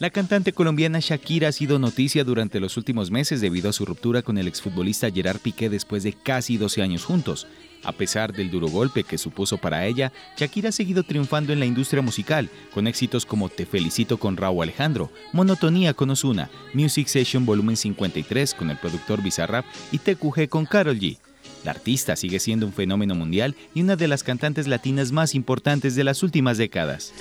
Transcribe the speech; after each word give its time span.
La 0.00 0.10
cantante 0.10 0.52
colombiana 0.52 1.00
Shakira 1.00 1.48
ha 1.48 1.52
sido 1.52 1.78
noticia 1.78 2.24
durante 2.24 2.60
los 2.60 2.76
últimos 2.76 3.10
meses 3.10 3.40
debido 3.40 3.70
a 3.70 3.72
su 3.72 3.84
ruptura 3.84 4.22
con 4.22 4.38
el 4.38 4.48
exfutbolista 4.48 5.10
Gerard 5.10 5.38
Piqué 5.38 5.68
después 5.68 6.02
de 6.02 6.12
casi 6.12 6.56
12 6.56 6.82
años 6.82 7.04
juntos. 7.04 7.46
A 7.84 7.92
pesar 7.92 8.32
del 8.32 8.50
duro 8.50 8.68
golpe 8.68 9.04
que 9.04 9.18
supuso 9.18 9.58
para 9.58 9.86
ella, 9.86 10.12
Shakira 10.36 10.70
ha 10.70 10.72
seguido 10.72 11.02
triunfando 11.02 11.52
en 11.52 11.60
la 11.60 11.66
industria 11.66 12.02
musical, 12.02 12.48
con 12.72 12.86
éxitos 12.86 13.26
como 13.26 13.50
Te 13.50 13.66
felicito 13.66 14.18
con 14.18 14.36
Raúl 14.36 14.64
Alejandro, 14.64 15.10
Monotonía 15.32 15.94
con 15.94 16.10
Osuna, 16.10 16.50
Music 16.72 17.06
Session 17.06 17.44
Volumen 17.44 17.76
53 17.76 18.54
con 18.54 18.70
el 18.70 18.78
productor 18.78 19.22
Bizarrap 19.22 19.66
y 19.92 19.98
TQG 19.98 20.48
con 20.48 20.64
Carol 20.64 20.98
G. 20.98 21.18
La 21.64 21.70
artista 21.70 22.14
sigue 22.14 22.40
siendo 22.40 22.66
un 22.66 22.72
fenómeno 22.72 23.14
mundial 23.14 23.56
y 23.74 23.80
una 23.80 23.96
de 23.96 24.06
las 24.06 24.22
cantantes 24.22 24.68
latinas 24.68 25.12
más 25.12 25.34
importantes 25.34 25.94
de 25.94 26.04
las 26.04 26.22
últimas 26.22 26.58
décadas. 26.58 27.12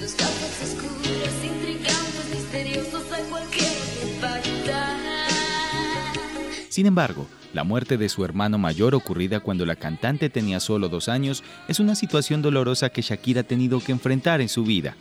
Sin 6.67 6.87
embargo, 6.87 7.27
la 7.53 7.63
muerte 7.63 7.97
de 7.97 8.09
su 8.09 8.25
hermano 8.25 8.57
mayor 8.57 8.95
ocurrida 8.95 9.39
cuando 9.39 9.65
la 9.65 9.75
cantante 9.75 10.29
tenía 10.29 10.59
solo 10.59 10.89
dos 10.89 11.07
años 11.07 11.43
es 11.67 11.79
una 11.79 11.95
situación 11.95 12.41
dolorosa 12.41 12.89
que 12.89 13.03
Shakira 13.03 13.41
ha 13.41 13.43
tenido 13.43 13.79
que 13.79 13.91
enfrentar 13.91 14.41
en 14.41 14.49
su 14.49 14.63
vida. 14.63 14.97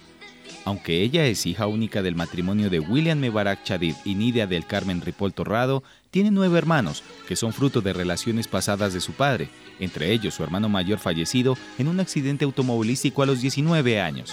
Aunque 0.64 1.02
ella 1.02 1.26
es 1.26 1.44
hija 1.46 1.66
única 1.66 2.02
del 2.02 2.14
matrimonio 2.14 2.70
de 2.70 2.78
William 2.78 3.18
Mebarak 3.18 3.64
Chadid 3.64 3.94
y 4.04 4.14
Nidia 4.14 4.46
del 4.46 4.66
Carmen 4.66 5.00
Ripoll 5.00 5.34
Torrado, 5.34 5.82
tiene 6.10 6.30
nueve 6.30 6.56
hermanos, 6.56 7.02
que 7.26 7.36
son 7.36 7.52
fruto 7.52 7.80
de 7.80 7.92
relaciones 7.92 8.46
pasadas 8.46 8.92
de 8.92 9.00
su 9.00 9.12
padre, 9.12 9.48
entre 9.80 10.12
ellos 10.12 10.34
su 10.34 10.44
hermano 10.44 10.68
mayor 10.68 10.98
fallecido 10.98 11.56
en 11.78 11.88
un 11.88 11.98
accidente 11.98 12.44
automovilístico 12.44 13.22
a 13.22 13.26
los 13.26 13.40
19 13.40 14.00
años. 14.00 14.32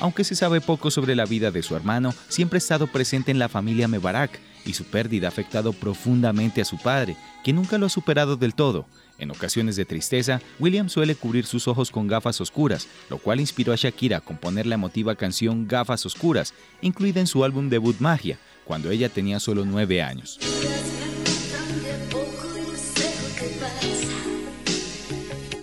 Aunque 0.00 0.22
se 0.22 0.34
sabe 0.34 0.60
poco 0.60 0.90
sobre 0.90 1.16
la 1.16 1.24
vida 1.24 1.50
de 1.50 1.62
su 1.62 1.74
hermano, 1.74 2.12
siempre 2.28 2.58
ha 2.58 2.58
estado 2.58 2.86
presente 2.86 3.30
en 3.30 3.38
la 3.38 3.48
familia 3.48 3.88
Mebarak 3.88 4.38
y 4.66 4.74
su 4.74 4.84
pérdida 4.84 5.28
ha 5.28 5.30
afectado 5.30 5.72
profundamente 5.72 6.60
a 6.60 6.66
su 6.66 6.76
padre, 6.76 7.16
que 7.42 7.54
nunca 7.54 7.78
lo 7.78 7.86
ha 7.86 7.88
superado 7.88 8.36
del 8.36 8.54
todo. 8.54 8.86
En 9.18 9.30
ocasiones 9.30 9.76
de 9.76 9.84
tristeza, 9.84 10.40
William 10.58 10.88
suele 10.88 11.14
cubrir 11.14 11.46
sus 11.46 11.68
ojos 11.68 11.90
con 11.90 12.08
gafas 12.08 12.40
oscuras, 12.40 12.88
lo 13.10 13.18
cual 13.18 13.40
inspiró 13.40 13.72
a 13.72 13.76
Shakira 13.76 14.18
a 14.18 14.20
componer 14.20 14.66
la 14.66 14.74
emotiva 14.74 15.14
canción 15.14 15.68
Gafas 15.68 16.04
Oscuras, 16.06 16.52
incluida 16.80 17.20
en 17.20 17.26
su 17.26 17.44
álbum 17.44 17.68
debut 17.68 17.96
Magia, 18.00 18.38
cuando 18.64 18.90
ella 18.90 19.08
tenía 19.08 19.38
solo 19.38 19.64
nueve 19.64 20.02
años. 20.02 20.38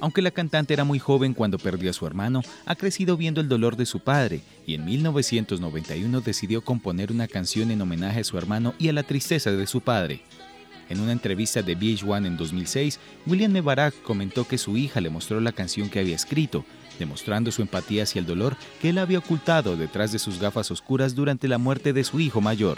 Aunque 0.01 0.23
la 0.23 0.31
cantante 0.31 0.73
era 0.73 0.83
muy 0.83 0.97
joven 0.97 1.35
cuando 1.35 1.59
perdió 1.59 1.91
a 1.91 1.93
su 1.93 2.07
hermano, 2.07 2.41
ha 2.65 2.75
crecido 2.75 3.17
viendo 3.17 3.39
el 3.39 3.47
dolor 3.47 3.75
de 3.75 3.85
su 3.85 3.99
padre 3.99 4.41
y 4.65 4.73
en 4.73 4.83
1991 4.83 6.21
decidió 6.21 6.63
componer 6.63 7.11
una 7.11 7.27
canción 7.27 7.69
en 7.69 7.81
homenaje 7.81 8.21
a 8.21 8.23
su 8.23 8.35
hermano 8.37 8.73
y 8.79 8.89
a 8.89 8.93
la 8.93 9.03
tristeza 9.03 9.51
de 9.51 9.67
su 9.67 9.81
padre. 9.81 10.23
En 10.91 10.99
una 10.99 11.13
entrevista 11.13 11.61
de 11.61 11.77
VH1 11.77 12.27
en 12.27 12.35
2006, 12.35 12.99
William 13.25 13.53
Nevarak 13.53 14.01
comentó 14.01 14.45
que 14.45 14.57
su 14.57 14.75
hija 14.75 14.99
le 14.99 15.09
mostró 15.09 15.39
la 15.39 15.53
canción 15.53 15.89
que 15.89 15.99
había 15.99 16.17
escrito, 16.17 16.65
demostrando 16.99 17.49
su 17.53 17.61
empatía 17.61 18.03
hacia 18.03 18.19
el 18.19 18.25
dolor 18.25 18.57
que 18.81 18.89
él 18.89 18.97
había 18.97 19.19
ocultado 19.19 19.77
detrás 19.77 20.11
de 20.11 20.19
sus 20.19 20.37
gafas 20.37 20.69
oscuras 20.69 21.15
durante 21.15 21.47
la 21.47 21.57
muerte 21.57 21.93
de 21.93 22.03
su 22.03 22.19
hijo 22.19 22.41
mayor. 22.41 22.77